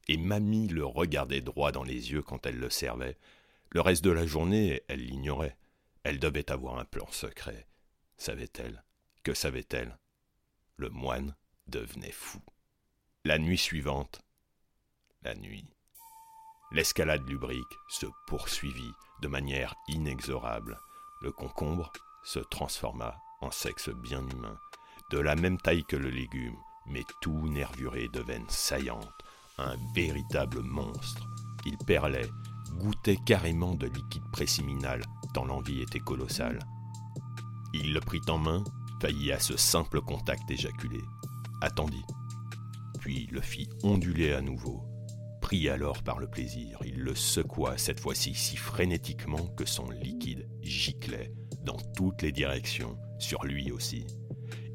Et 0.06 0.16
mamie 0.16 0.68
le 0.68 0.84
regardait 0.84 1.40
droit 1.40 1.72
dans 1.72 1.84
les 1.84 2.12
yeux 2.12 2.22
quand 2.22 2.46
elle 2.46 2.58
le 2.58 2.70
servait, 2.70 3.18
le 3.70 3.80
reste 3.80 4.04
de 4.04 4.10
la 4.10 4.26
journée, 4.26 4.82
elle 4.88 5.04
l'ignorait. 5.04 5.56
Elle 6.02 6.18
devait 6.18 6.50
avoir 6.50 6.78
un 6.78 6.86
plan 6.86 7.06
secret. 7.10 7.66
Savait-elle 8.16 8.82
Que 9.22 9.34
savait-elle? 9.34 9.98
Le 10.76 10.88
moine 10.88 11.34
devenait 11.66 12.12
fou. 12.12 12.40
La 13.24 13.38
nuit 13.38 13.58
suivante, 13.58 14.22
la 15.22 15.34
nuit, 15.34 15.66
l'escalade 16.70 17.28
lubrique 17.28 17.78
se 17.88 18.06
poursuivit 18.26 18.92
de 19.20 19.28
manière 19.28 19.74
inexorable. 19.88 20.78
Le 21.20 21.32
concombre 21.32 21.92
se 22.22 22.38
transforma 22.38 23.16
en 23.40 23.50
sexe 23.50 23.88
bien 23.90 24.26
humain, 24.28 24.58
de 25.10 25.18
la 25.18 25.34
même 25.34 25.58
taille 25.58 25.84
que 25.84 25.96
le 25.96 26.10
légume, 26.10 26.56
mais 26.86 27.04
tout 27.20 27.48
nervuré 27.48 28.08
de 28.08 28.20
veines 28.20 28.48
saillantes, 28.48 29.22
un 29.58 29.76
véritable 29.94 30.60
monstre. 30.60 31.26
Il 31.64 31.76
perlait, 31.78 32.30
goûtait 32.74 33.16
carrément 33.16 33.74
de 33.74 33.86
liquide 33.86 34.30
préciminal, 34.30 35.02
tant 35.34 35.44
l'envie 35.44 35.82
était 35.82 36.00
colossale. 36.00 36.58
Il 37.72 37.92
le 37.92 38.00
prit 38.00 38.22
en 38.28 38.38
main, 38.38 38.64
faillit 39.00 39.32
à 39.32 39.40
ce 39.40 39.56
simple 39.56 40.00
contact 40.00 40.50
éjaculé, 40.50 41.00
attendit, 41.60 42.04
puis 43.00 43.26
le 43.30 43.40
fit 43.40 43.68
onduler 43.82 44.32
à 44.32 44.40
nouveau. 44.40 44.82
Pris 45.40 45.68
alors 45.68 46.02
par 46.02 46.18
le 46.18 46.28
plaisir, 46.28 46.78
il 46.84 46.98
le 46.98 47.14
secoua 47.14 47.78
cette 47.78 48.00
fois-ci 48.00 48.34
si 48.34 48.56
frénétiquement 48.56 49.46
que 49.56 49.64
son 49.64 49.88
liquide 49.90 50.48
giclait 50.62 51.32
dans 51.62 51.78
toutes 51.96 52.22
les 52.22 52.32
directions, 52.32 52.98
sur 53.18 53.44
lui 53.44 53.70
aussi. 53.70 54.06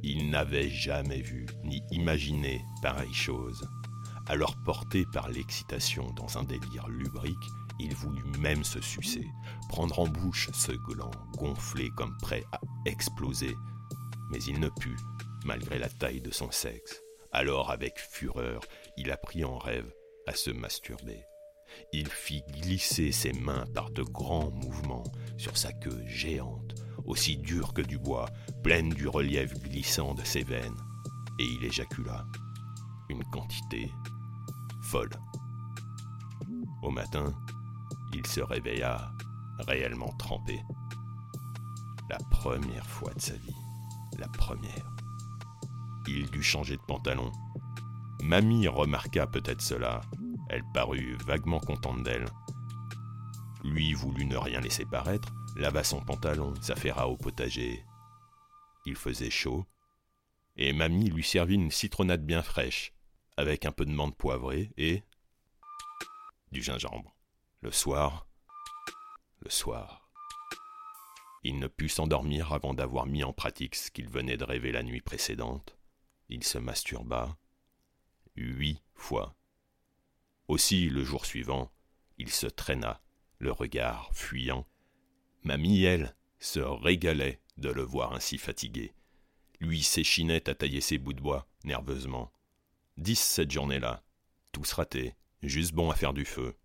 Il 0.04 0.30
n'avait 0.30 0.70
jamais 0.70 1.22
vu 1.22 1.46
ni 1.64 1.82
imaginé 1.92 2.62
pareille 2.82 3.14
chose. 3.14 3.68
Alors 4.28 4.56
porté 4.64 5.06
par 5.14 5.30
l'excitation 5.30 6.12
dans 6.12 6.38
un 6.38 6.44
délire 6.44 6.88
lubrique, 6.88 7.36
il 7.80 7.94
voulut 7.96 8.40
même 8.40 8.64
se 8.64 8.82
sucer, 8.82 9.28
prendre 9.70 10.00
en 10.00 10.08
bouche 10.08 10.50
ce 10.54 10.72
gland 10.72 11.12
gonflé 11.38 11.90
comme 11.98 12.18
prêt 12.18 12.44
à 12.52 12.60
exploser. 12.86 13.56
Mais 14.32 14.40
il 14.44 14.60
ne 14.60 14.70
put, 14.70 14.98
malgré 15.46 15.80
la 15.80 15.90
taille 15.90 16.22
de 16.22 16.32
son 16.32 16.52
sexe. 16.52 17.02
Alors, 17.32 17.72
avec 17.72 17.98
fureur, 17.98 18.62
il 18.98 19.12
apprit 19.12 19.44
en 19.44 19.58
rêve 19.58 19.92
à 20.28 20.34
se 20.34 20.52
masturber. 20.52 21.26
Il 21.92 22.08
fit 22.08 22.44
glisser 22.50 23.12
ses 23.12 23.34
mains 23.34 23.66
par 23.74 23.90
de 23.92 24.04
grands 24.04 24.52
mouvements 24.52 25.04
sur 25.38 25.58
sa 25.58 25.72
queue 25.72 26.04
géante, 26.06 26.76
aussi 27.06 27.38
dure 27.38 27.74
que 27.74 27.82
du 27.82 27.98
bois, 27.98 28.30
pleine 28.64 28.90
du 28.90 29.08
relief 29.08 29.54
glissant 29.60 30.14
de 30.14 30.24
ses 30.24 30.44
veines, 30.44 30.78
et 31.40 31.46
il 31.46 31.66
éjacula 31.66 32.26
une 33.10 33.24
quantité 33.26 33.92
folle. 34.82 35.10
Au 36.82 36.92
matin, 36.92 37.34
il 38.14 38.26
se 38.28 38.42
réveilla 38.42 39.12
réellement 39.60 40.12
trempé. 40.18 40.62
La 42.10 42.18
première 42.30 42.86
fois 42.88 43.14
de 43.14 43.22
sa 43.22 43.34
vie. 43.34 43.56
La 44.20 44.28
première. 44.28 44.92
Il 46.08 46.30
dut 46.30 46.44
changer 46.44 46.76
de 46.76 46.82
pantalon. 46.82 47.32
Mamie 48.24 48.70
remarqua 48.70 49.28
peut-être 49.28 49.62
cela. 49.62 50.00
Elle 50.50 50.64
parut 50.74 51.18
vaguement 51.26 51.60
contente 51.60 52.04
d'elle. 52.04 52.26
Lui 53.66 53.94
voulut 53.94 54.26
ne 54.26 54.38
rien 54.38 54.62
laisser 54.62 54.86
paraître, 54.86 55.34
lava 55.58 55.84
son 55.84 56.00
pantalon, 56.00 56.54
s'affaira 56.62 57.10
au 57.10 57.18
potager. 57.18 57.84
Il 58.86 58.96
faisait 58.96 59.30
chaud, 59.30 59.66
et 60.56 60.72
mamie 60.72 61.10
lui 61.10 61.24
servit 61.24 61.56
une 61.56 61.70
citronnade 61.70 62.26
bien 62.26 62.42
fraîche, 62.42 62.94
avec 63.36 63.66
un 63.66 63.74
peu 63.74 63.86
de 63.86 63.92
menthe 63.92 64.16
poivrée 64.16 64.72
et 64.78 65.04
du 66.54 66.64
gingembre. 66.64 67.14
Le 67.60 67.72
soir, 67.72 68.26
le 69.42 69.50
soir. 69.50 70.10
Il 71.44 71.60
ne 71.60 71.68
put 71.68 71.90
s'endormir 71.90 72.54
avant 72.54 72.74
d'avoir 72.74 73.06
mis 73.06 73.26
en 73.26 73.34
pratique 73.34 73.76
ce 73.76 73.92
qu'il 73.92 74.08
venait 74.08 74.38
de 74.38 74.46
rêver 74.46 74.72
la 74.72 74.82
nuit 74.82 75.02
précédente. 75.02 75.78
Il 76.30 76.46
se 76.46 76.58
masturba 76.58 77.38
huit 78.36 78.82
fois. 78.96 79.36
Aussi, 80.48 80.90
le 80.90 81.04
jour 81.04 81.26
suivant, 81.26 81.72
il 82.18 82.30
se 82.30 82.48
traîna, 82.48 83.02
le 83.40 83.52
regard 83.52 84.10
fuyant. 84.14 84.68
Mamie, 85.44 85.84
elle, 85.84 86.16
se 86.40 86.60
régalait 86.60 87.42
de 87.58 87.70
le 87.70 87.84
voir 87.84 88.14
ainsi 88.14 88.38
fatigué. 88.38 88.94
Lui 89.60 89.82
s'échinait 89.82 90.50
à 90.50 90.56
tailler 90.56 90.82
ses 90.82 90.98
bouts 90.98 91.14
de 91.14 91.22
bois, 91.22 91.48
nerveusement. 91.64 92.32
Dix 92.98 93.20
cette 93.20 93.52
journée-là. 93.52 94.04
Tous 94.52 94.72
ratés, 94.74 95.16
juste 95.42 95.74
bon 95.74 95.90
à 95.90 95.96
faire 95.96 96.14
du 96.14 96.26
feu. 96.26 96.56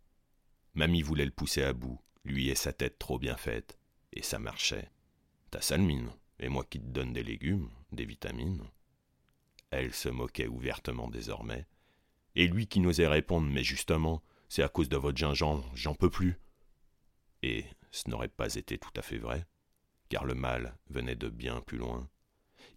Mamie 0.75 1.03
voulait 1.03 1.25
le 1.25 1.31
pousser 1.31 1.63
à 1.63 1.73
bout, 1.73 2.01
lui 2.25 2.49
et 2.49 2.55
sa 2.55 2.73
tête 2.73 2.99
trop 2.99 3.19
bien 3.19 3.37
faite, 3.37 3.79
et 4.13 4.23
ça 4.23 4.39
marchait. 4.39 4.91
Ta 5.51 5.61
sale 5.61 5.83
mine, 5.83 6.11
et 6.39 6.49
moi 6.49 6.65
qui 6.69 6.81
te 6.81 6.87
donne 6.87 7.13
des 7.13 7.23
légumes, 7.23 7.71
des 7.93 8.05
vitamines. 8.05 8.65
Elle 9.71 9.93
se 9.93 10.09
moquait 10.09 10.49
ouvertement 10.49 11.09
désormais, 11.09 11.67
et 12.35 12.47
lui 12.47 12.67
qui 12.67 12.81
n'osait 12.81 13.07
répondre 13.07 13.47
Mais 13.47 13.65
justement, 13.65 14.23
c'est 14.49 14.63
à 14.63 14.69
cause 14.69 14.89
de 14.89 14.97
votre 14.97 15.19
gingembre, 15.19 15.71
j'en 15.75 15.95
peux 15.95 16.11
plus. 16.11 16.39
Et 17.43 17.65
ce 17.91 18.09
n'aurait 18.09 18.29
pas 18.29 18.55
été 18.55 18.79
tout 18.79 18.93
à 18.97 19.03
fait 19.03 19.19
vrai, 19.19 19.47
car 20.09 20.25
le 20.25 20.35
mal 20.35 20.77
venait 20.89 21.17
de 21.17 21.29
bien 21.29 21.61
plus 21.61 21.79
loin. 21.79 22.09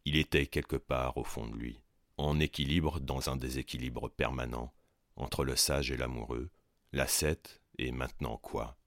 Il 0.06 0.16
était 0.16 0.48
quelque 0.48 0.76
part 0.76 1.18
au 1.18 1.24
fond 1.24 1.48
de 1.48 1.56
lui, 1.56 1.82
en 2.18 2.40
équilibre 2.40 3.00
dans 3.00 3.30
un 3.30 3.36
déséquilibre 3.36 4.10
permanent, 4.10 4.74
entre 5.16 5.44
le 5.44 5.56
sage 5.56 5.92
et 5.92 5.98
l'amoureux, 5.98 6.50
l'ascète 6.92 7.62
et 7.78 7.92
maintenant 7.92 8.38
quoi? 8.38 8.78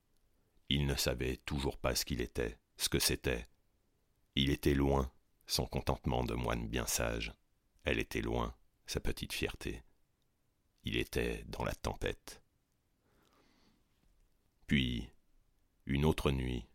Il 0.69 0.87
ne 0.87 0.95
savait 0.95 1.37
toujours 1.39 1.79
pas 1.79 1.95
ce 1.95 2.05
qu'il 2.05 2.21
était, 2.21 2.59
ce 2.77 2.89
que 2.89 2.99
c'était. 2.99 3.47
Il 4.35 4.51
était 4.51 4.75
loin, 4.75 5.11
son 5.47 5.67
contentement 5.67 6.25
de 6.25 6.35
moine 6.35 6.67
bien 6.67 6.87
sage. 6.87 7.33
Elle 7.85 7.99
était 7.99 8.23
loin, 8.23 8.55
sa 8.87 8.99
petite 9.01 9.33
fierté. 9.33 9.83
Il 10.85 10.97
était 10.97 11.45
dans 11.49 11.65
la 11.65 11.75
tempête. 11.75 12.43
Puis, 14.67 15.11
une 15.87 16.07
autre 16.07 16.31
nuit, 16.31 16.67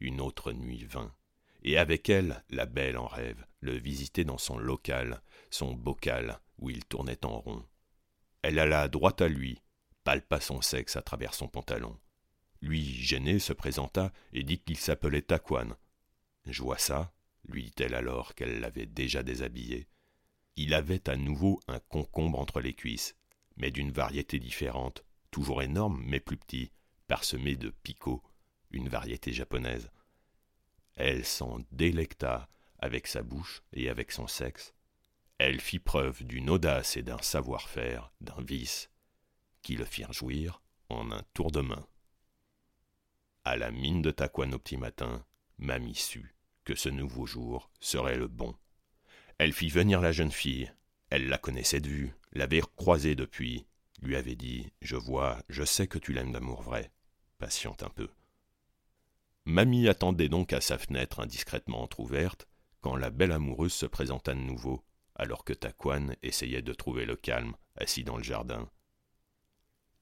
une 0.00 0.20
autre 0.20 0.52
nuit 0.52 0.84
vint, 0.84 1.14
et 1.62 1.78
avec 1.78 2.08
elle 2.08 2.44
la 2.50 2.66
belle 2.66 2.98
en 2.98 3.06
rêve, 3.06 3.46
le 3.60 3.76
visiter 3.76 4.24
dans 4.24 4.38
son 4.38 4.58
local, 4.58 5.22
son 5.50 5.72
bocal, 5.72 6.40
où 6.58 6.68
il 6.68 6.84
tournait 6.84 7.24
en 7.24 7.38
rond. 7.38 7.64
Elle 8.42 8.58
alla 8.58 8.88
droit 8.88 9.14
à 9.20 9.28
lui, 9.28 9.62
palpa 10.02 10.40
son 10.40 10.60
sexe 10.60 10.96
à 10.96 11.02
travers 11.02 11.34
son 11.34 11.48
pantalon. 11.48 11.98
Lui, 12.60 12.84
gêné, 12.84 13.38
se 13.38 13.52
présenta 13.52 14.12
et 14.32 14.42
dit 14.42 14.58
qu'il 14.58 14.78
s'appelait 14.78 15.22
Taquan. 15.22 15.76
Je 16.46 16.62
vois 16.62 16.78
ça, 16.78 17.14
lui 17.48 17.64
dit-elle 17.64 17.94
alors 17.94 18.34
qu'elle 18.34 18.60
l'avait 18.60 18.86
déjà 18.86 19.22
déshabillé. 19.22 19.86
Il 20.56 20.74
avait 20.74 21.08
à 21.08 21.16
nouveau 21.16 21.60
un 21.68 21.80
concombre 21.80 22.38
entre 22.38 22.60
les 22.60 22.74
cuisses, 22.74 23.16
mais 23.56 23.70
d'une 23.70 23.90
variété 23.90 24.38
différente, 24.38 25.04
toujours 25.30 25.62
énorme 25.62 26.02
mais 26.06 26.20
plus 26.20 26.36
petit, 26.36 26.70
parsemé 27.08 27.56
de 27.56 27.70
picots, 27.70 28.22
une 28.70 28.88
variété 28.88 29.32
japonaise. 29.32 29.90
Elle 30.96 31.24
s'en 31.24 31.58
délecta 31.72 32.48
avec 32.78 33.06
sa 33.06 33.22
bouche 33.22 33.62
et 33.72 33.88
avec 33.88 34.12
son 34.12 34.26
sexe. 34.26 34.74
Elle 35.38 35.60
fit 35.60 35.80
preuve 35.80 36.22
d'une 36.24 36.50
audace 36.50 36.96
et 36.96 37.02
d'un 37.02 37.20
savoir-faire, 37.20 38.12
d'un 38.20 38.40
vice, 38.40 38.90
qui 39.62 39.74
le 39.76 39.84
firent 39.84 40.12
jouir 40.12 40.62
en 40.88 41.10
un 41.10 41.22
tour 41.34 41.50
de 41.50 41.60
main. 41.60 41.86
À 43.44 43.56
la 43.56 43.70
mine 43.70 44.02
de 44.02 44.10
Taquan 44.10 44.52
au 44.52 44.58
petit 44.58 44.76
matin, 44.76 45.24
Mamie 45.58 45.94
sut 45.94 46.34
que 46.64 46.74
ce 46.74 46.88
nouveau 46.88 47.26
jour 47.26 47.70
serait 47.80 48.16
le 48.16 48.28
bon. 48.28 48.56
Elle 49.38 49.52
fit 49.52 49.68
venir 49.68 50.00
la 50.00 50.12
jeune 50.12 50.30
fille. 50.30 50.72
Elle 51.10 51.28
la 51.28 51.38
connaissait 51.38 51.80
de 51.80 51.88
vue, 51.88 52.14
l'avait 52.32 52.62
croisée 52.76 53.14
depuis, 53.14 53.66
lui 54.00 54.16
avait 54.16 54.36
dit 54.36 54.72
Je 54.80 54.96
vois, 54.96 55.42
je 55.48 55.64
sais 55.64 55.86
que 55.86 55.98
tu 55.98 56.12
l'aimes 56.12 56.32
d'amour 56.32 56.62
vrai. 56.62 56.92
Patiente 57.38 57.82
un 57.82 57.88
peu. 57.88 58.08
Mamie 59.44 59.88
attendait 59.88 60.28
donc 60.28 60.52
à 60.52 60.60
sa 60.60 60.78
fenêtre 60.78 61.20
indiscrètement 61.20 61.82
entr'ouverte 61.82 62.48
quand 62.80 62.96
la 62.96 63.10
belle 63.10 63.32
amoureuse 63.32 63.72
se 63.72 63.86
présenta 63.86 64.34
de 64.34 64.40
nouveau, 64.40 64.84
alors 65.14 65.44
que 65.44 65.52
Taquan 65.52 66.14
essayait 66.22 66.62
de 66.62 66.72
trouver 66.72 67.04
le 67.04 67.16
calme, 67.16 67.56
assis 67.76 68.04
dans 68.04 68.16
le 68.16 68.22
jardin. 68.22 68.70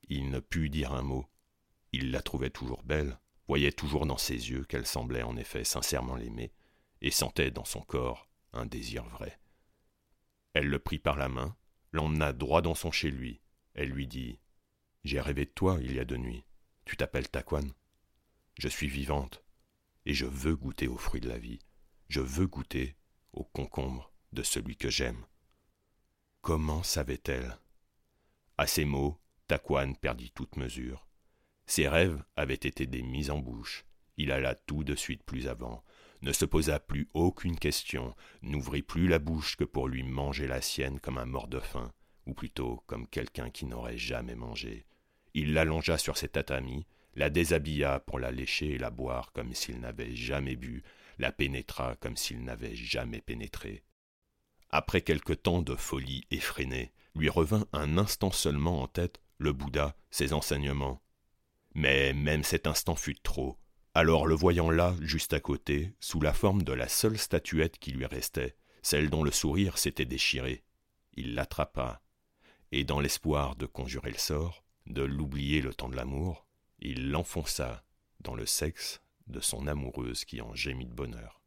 Il 0.09 0.31
ne 0.31 0.41
put 0.41 0.69
dire 0.69 0.93
un 0.93 1.03
mot. 1.03 1.27
Il 1.93 2.11
la 2.11 2.23
trouvait 2.23 2.51
toujours 2.51 2.83
belle, 2.83 3.19
voyait 3.47 3.73
toujours 3.73 4.07
dans 4.07 4.19
ses 4.19 4.51
yeux 4.51 4.65
qu'elle 4.65 4.87
semblait 4.87 5.23
en 5.23 5.37
effet 5.37 5.65
sincèrement 5.65 6.17
l'aimer, 6.17 6.53
et 7.01 7.11
sentait 7.11 7.51
dans 7.51 7.65
son 7.65 7.81
corps 7.81 8.29
un 8.53 8.67
désir 8.67 9.05
vrai. 9.05 9.39
Elle 10.55 10.67
le 10.67 10.79
prit 10.79 10.99
par 10.99 11.17
la 11.17 11.29
main, 11.29 11.57
l'emmena 11.93 12.33
droit 12.33 12.63
dans 12.63 12.75
son 12.75 12.91
chez 12.91 13.11
lui. 13.11 13.41
Elle 13.75 13.91
lui 13.91 14.07
dit 14.07 14.39
J'ai 15.05 15.21
rêvé 15.21 15.45
de 15.47 15.51
toi 15.51 15.79
il 15.81 15.95
y 15.95 16.01
a 16.01 16.05
deux 16.05 16.17
nuits. 16.17 16.45
Tu 16.85 16.97
t'appelles 16.97 17.31
Taquan 17.31 17.69
Je 18.59 18.69
suis 18.69 18.89
vivante, 18.89 19.43
et 20.05 20.15
je 20.15 20.27
veux 20.27 20.57
goûter 20.57 20.89
aux 20.89 20.99
fruits 20.99 21.21
de 21.21 21.29
la 21.29 21.39
vie. 21.39 21.61
Je 22.09 22.21
veux 22.21 22.47
goûter 22.47 22.97
au 23.33 23.45
concombre 23.45 24.13
de 24.33 24.43
celui 24.43 24.77
que 24.77 24.91
j'aime. 24.91 25.25
Comment 26.41 26.83
savait-elle? 26.83 27.59
À 28.59 28.67
ces 28.67 28.85
mots, 28.85 29.19
Taquan 29.47 29.95
perdit 29.95 30.31
toute 30.33 30.57
mesure. 30.57 31.07
Ses 31.67 31.89
rêves 31.89 32.23
avaient 32.37 32.55
été 32.55 32.87
des 32.87 33.03
mises 33.03 33.31
en 33.31 33.39
bouche. 33.39 33.85
Il 34.17 34.31
alla 34.31 34.55
tout 34.55 34.85
de 34.85 34.95
suite 34.95 35.23
plus 35.23 35.49
avant, 35.49 35.83
ne 36.23 36.33
se 36.33 36.45
posa 36.45 36.79
plus 36.81 37.09
aucune 37.15 37.59
question, 37.59 38.15
n'ouvrit 38.43 38.83
plus 38.83 39.09
la 39.09 39.19
bouche 39.19 39.57
que 39.57 39.65
pour 39.65 39.89
lui 39.89 40.03
manger 40.03 40.47
la 40.47 40.61
sienne 40.61 41.01
comme 41.01 41.19
un 41.19 41.27
mort 41.27 41.49
de 41.49 41.59
faim, 41.59 41.93
ou 42.27 42.35
plutôt 42.35 42.83
comme 42.87 43.07
quelqu'un 43.07 43.51
qui 43.51 43.67
n'aurait 43.67 43.99
jamais 43.99 44.37
mangé. 44.37 44.87
Il 45.35 45.53
l'allongea 45.53 45.99
sur 45.99 46.17
ses 46.17 46.29
tatamis, 46.29 46.87
la 47.15 47.29
déshabilla 47.29 48.01
pour 48.01 48.19
la 48.19 48.31
lécher 48.31 48.71
et 48.73 48.79
la 48.79 48.91
boire 48.91 49.33
comme 49.33 49.53
s'il 49.55 49.81
n'avait 49.81 50.15
jamais 50.15 50.57
bu, 50.57 50.83
la 51.19 51.33
pénétra 51.33 51.97
comme 51.97 52.17
s'il 52.17 52.43
n'avait 52.45 52.75
jamais 52.75 53.21
pénétré. 53.21 53.83
Après 54.71 55.03
quelque 55.03 55.33
temps 55.33 55.61
de 55.61 55.75
folie 55.75 56.25
effrénée, 56.31 56.93
lui 57.15 57.29
revint 57.29 57.67
un 57.73 57.99
instant 57.99 58.31
seulement 58.31 58.83
en 58.83 58.87
tête 58.87 59.21
le 59.39 59.53
Bouddha, 59.53 59.95
ses 60.11 60.33
enseignements. 60.33 61.03
Mais 61.75 62.13
même 62.13 62.45
cet 62.45 62.67
instant 62.67 62.95
fut 62.95 63.17
trop. 63.17 63.59
Alors 63.95 64.27
le 64.27 64.35
voyant 64.35 64.71
là, 64.71 64.97
juste 65.03 65.35
à 65.35 65.41
côté, 65.41 65.93
sous 66.01 66.21
la 66.21 66.33
forme 66.33 66.63
de 66.63 66.73
la 66.73 66.89
seule 66.89 67.19
statuette 67.19 67.79
qui 67.79 67.93
lui 67.93 68.07
restait, 68.07 68.57
celle 68.81 69.11
dont 69.11 69.23
le 69.23 69.31
sourire 69.31 69.77
s'était 69.77 70.07
déchiré, 70.07 70.65
il 71.13 71.35
l'attrapa, 71.35 72.03
et 72.71 72.85
dans 72.85 73.01
l'espoir 73.01 73.55
de 73.55 73.67
conjurer 73.67 74.11
le 74.11 74.19
sort, 74.19 74.65
de 74.87 75.03
l'oublier 75.03 75.61
le 75.61 75.75
temps 75.75 75.91
de 75.91 75.97
l'amour, 75.97 76.47
il 76.81 77.11
l'enfonça 77.11 77.85
dans 78.21 78.35
le 78.35 78.47
sexe 78.47 79.03
de 79.27 79.41
son 79.41 79.67
amoureuse 79.67 80.25
qui 80.25 80.41
en 80.41 80.55
gémit 80.55 80.87
de 80.87 80.95
bonheur. 80.95 81.43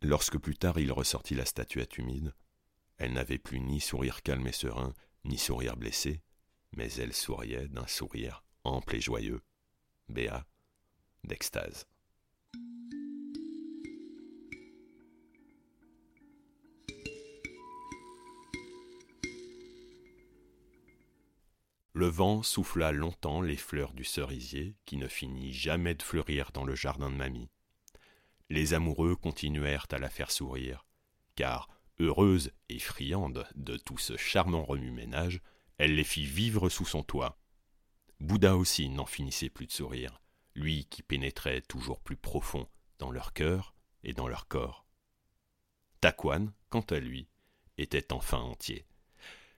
Lorsque 0.00 0.38
plus 0.38 0.56
tard 0.56 0.78
il 0.78 0.92
ressortit 0.92 1.34
la 1.34 1.44
statuette 1.44 1.98
humide, 1.98 2.34
elle 2.98 3.14
n'avait 3.14 3.38
plus 3.38 3.58
ni 3.58 3.80
sourire 3.80 4.22
calme 4.22 4.46
et 4.46 4.52
serein, 4.52 4.94
ni 5.24 5.38
sourire 5.38 5.76
blessé, 5.76 6.22
mais 6.72 6.92
elle 6.92 7.12
souriait 7.12 7.66
d'un 7.66 7.88
sourire 7.88 8.44
ample 8.62 8.94
et 8.94 9.00
joyeux, 9.00 9.42
béat, 10.08 10.44
d'extase. 11.24 11.86
Le 21.96 22.08
vent 22.08 22.42
souffla 22.42 22.90
longtemps 22.90 23.40
les 23.40 23.56
fleurs 23.56 23.92
du 23.92 24.02
cerisier 24.02 24.74
qui 24.84 24.96
ne 24.96 25.06
finit 25.06 25.52
jamais 25.52 25.94
de 25.94 26.02
fleurir 26.02 26.50
dans 26.52 26.64
le 26.64 26.74
jardin 26.74 27.08
de 27.08 27.14
mamie. 27.14 27.48
Les 28.50 28.74
amoureux 28.74 29.14
continuèrent 29.14 29.86
à 29.92 29.98
la 29.98 30.10
faire 30.10 30.32
sourire, 30.32 30.84
car, 31.36 31.68
heureuse 32.00 32.50
et 32.68 32.80
friande 32.80 33.46
de 33.54 33.76
tout 33.76 33.96
ce 33.96 34.16
charmant 34.16 34.64
remue-ménage, 34.64 35.40
elle 35.78 35.94
les 35.94 36.04
fit 36.04 36.26
vivre 36.26 36.68
sous 36.68 36.84
son 36.84 37.04
toit. 37.04 37.38
Bouddha 38.20 38.56
aussi 38.56 38.88
n'en 38.88 39.06
finissait 39.06 39.50
plus 39.50 39.66
de 39.66 39.72
sourire, 39.72 40.22
lui 40.54 40.86
qui 40.86 41.02
pénétrait 41.02 41.60
toujours 41.62 42.00
plus 42.00 42.16
profond 42.16 42.68
dans 42.98 43.10
leur 43.10 43.32
cœur 43.32 43.74
et 44.02 44.12
dans 44.12 44.28
leur 44.28 44.48
corps. 44.48 44.86
Taquan, 46.00 46.48
quant 46.68 46.80
à 46.90 46.98
lui, 46.98 47.28
était 47.78 48.12
enfin 48.12 48.38
entier. 48.38 48.86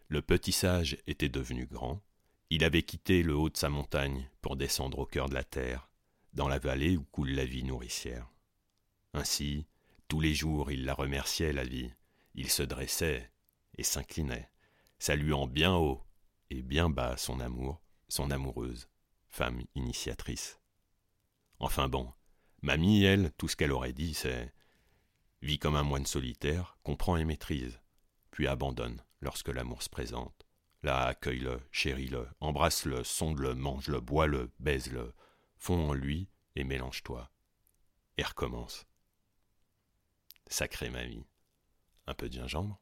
Le 0.09 0.23
petit 0.23 0.53
sage 0.53 0.97
était 1.07 1.29
devenu 1.29 1.67
grand, 1.67 2.01
il 2.49 2.63
avait 2.63 2.85
quitté 2.85 3.23
le 3.23 3.35
haut 3.35 3.51
de 3.51 3.57
sa 3.57 3.69
montagne 3.69 4.31
pour 4.41 4.57
descendre 4.57 5.01
au 5.01 5.07
cœur 5.07 5.29
de 5.29 5.35
la 5.35 5.43
terre, 5.43 5.91
dans 6.33 6.49
la 6.49 6.59
vallée 6.61 6.97
où 6.97 7.03
coule 7.05 7.31
la 7.31 7.45
vie 7.45 7.65
nourricière. 7.65 8.31
Ainsi, 9.15 9.67
tous 10.07 10.21
les 10.21 10.35
jours 10.35 10.71
il 10.71 10.85
la 10.85 10.95
remerciait, 10.95 11.53
la 11.53 11.65
vie. 11.65 11.93
Il 12.35 12.51
se 12.51 12.63
dressait 12.63 13.33
et 13.77 13.83
s'inclinait, 13.83 14.51
saluant 14.99 15.47
bien 15.49 15.75
haut 15.75 16.05
et 16.51 16.63
bien 16.63 16.89
bas 16.89 17.17
son 17.17 17.41
amour, 17.41 17.83
son 18.09 18.31
amoureuse, 18.31 18.89
femme 19.29 19.63
initiatrice. 19.75 20.61
Enfin 21.59 21.89
bon, 21.89 22.13
mamie, 22.63 23.05
elle, 23.05 23.33
tout 23.33 23.49
ce 23.49 23.57
qu'elle 23.57 23.73
aurait 23.73 23.93
dit, 23.93 24.15
c'est 24.15 24.53
Vis 25.43 25.59
comme 25.59 25.77
un 25.77 25.83
moine 25.83 26.07
solitaire, 26.07 26.79
comprend 26.83 27.17
et 27.17 27.25
maîtrise, 27.25 27.81
puis 28.31 28.47
abandonne 28.49 29.03
lorsque 29.21 29.49
l'amour 29.49 29.83
se 29.83 29.89
présente. 29.89 30.47
Là, 30.83 31.07
accueille-le, 31.07 31.61
chéris-le, 31.73 32.29
embrasse-le, 32.41 33.05
sonde-le, 33.05 33.55
mange-le, 33.55 34.01
bois-le, 34.01 34.53
baise-le, 34.61 35.15
fonds 35.57 35.91
en 35.91 35.95
lui 35.95 36.29
et 36.55 36.65
mélange-toi. 36.65 37.31
Et 38.19 38.23
recommence. 38.23 38.87
Sacré 40.47 40.91
mamie. 40.91 41.27
Un 42.07 42.15
peu 42.15 42.29
de 42.29 42.35
gingembre? 42.35 42.81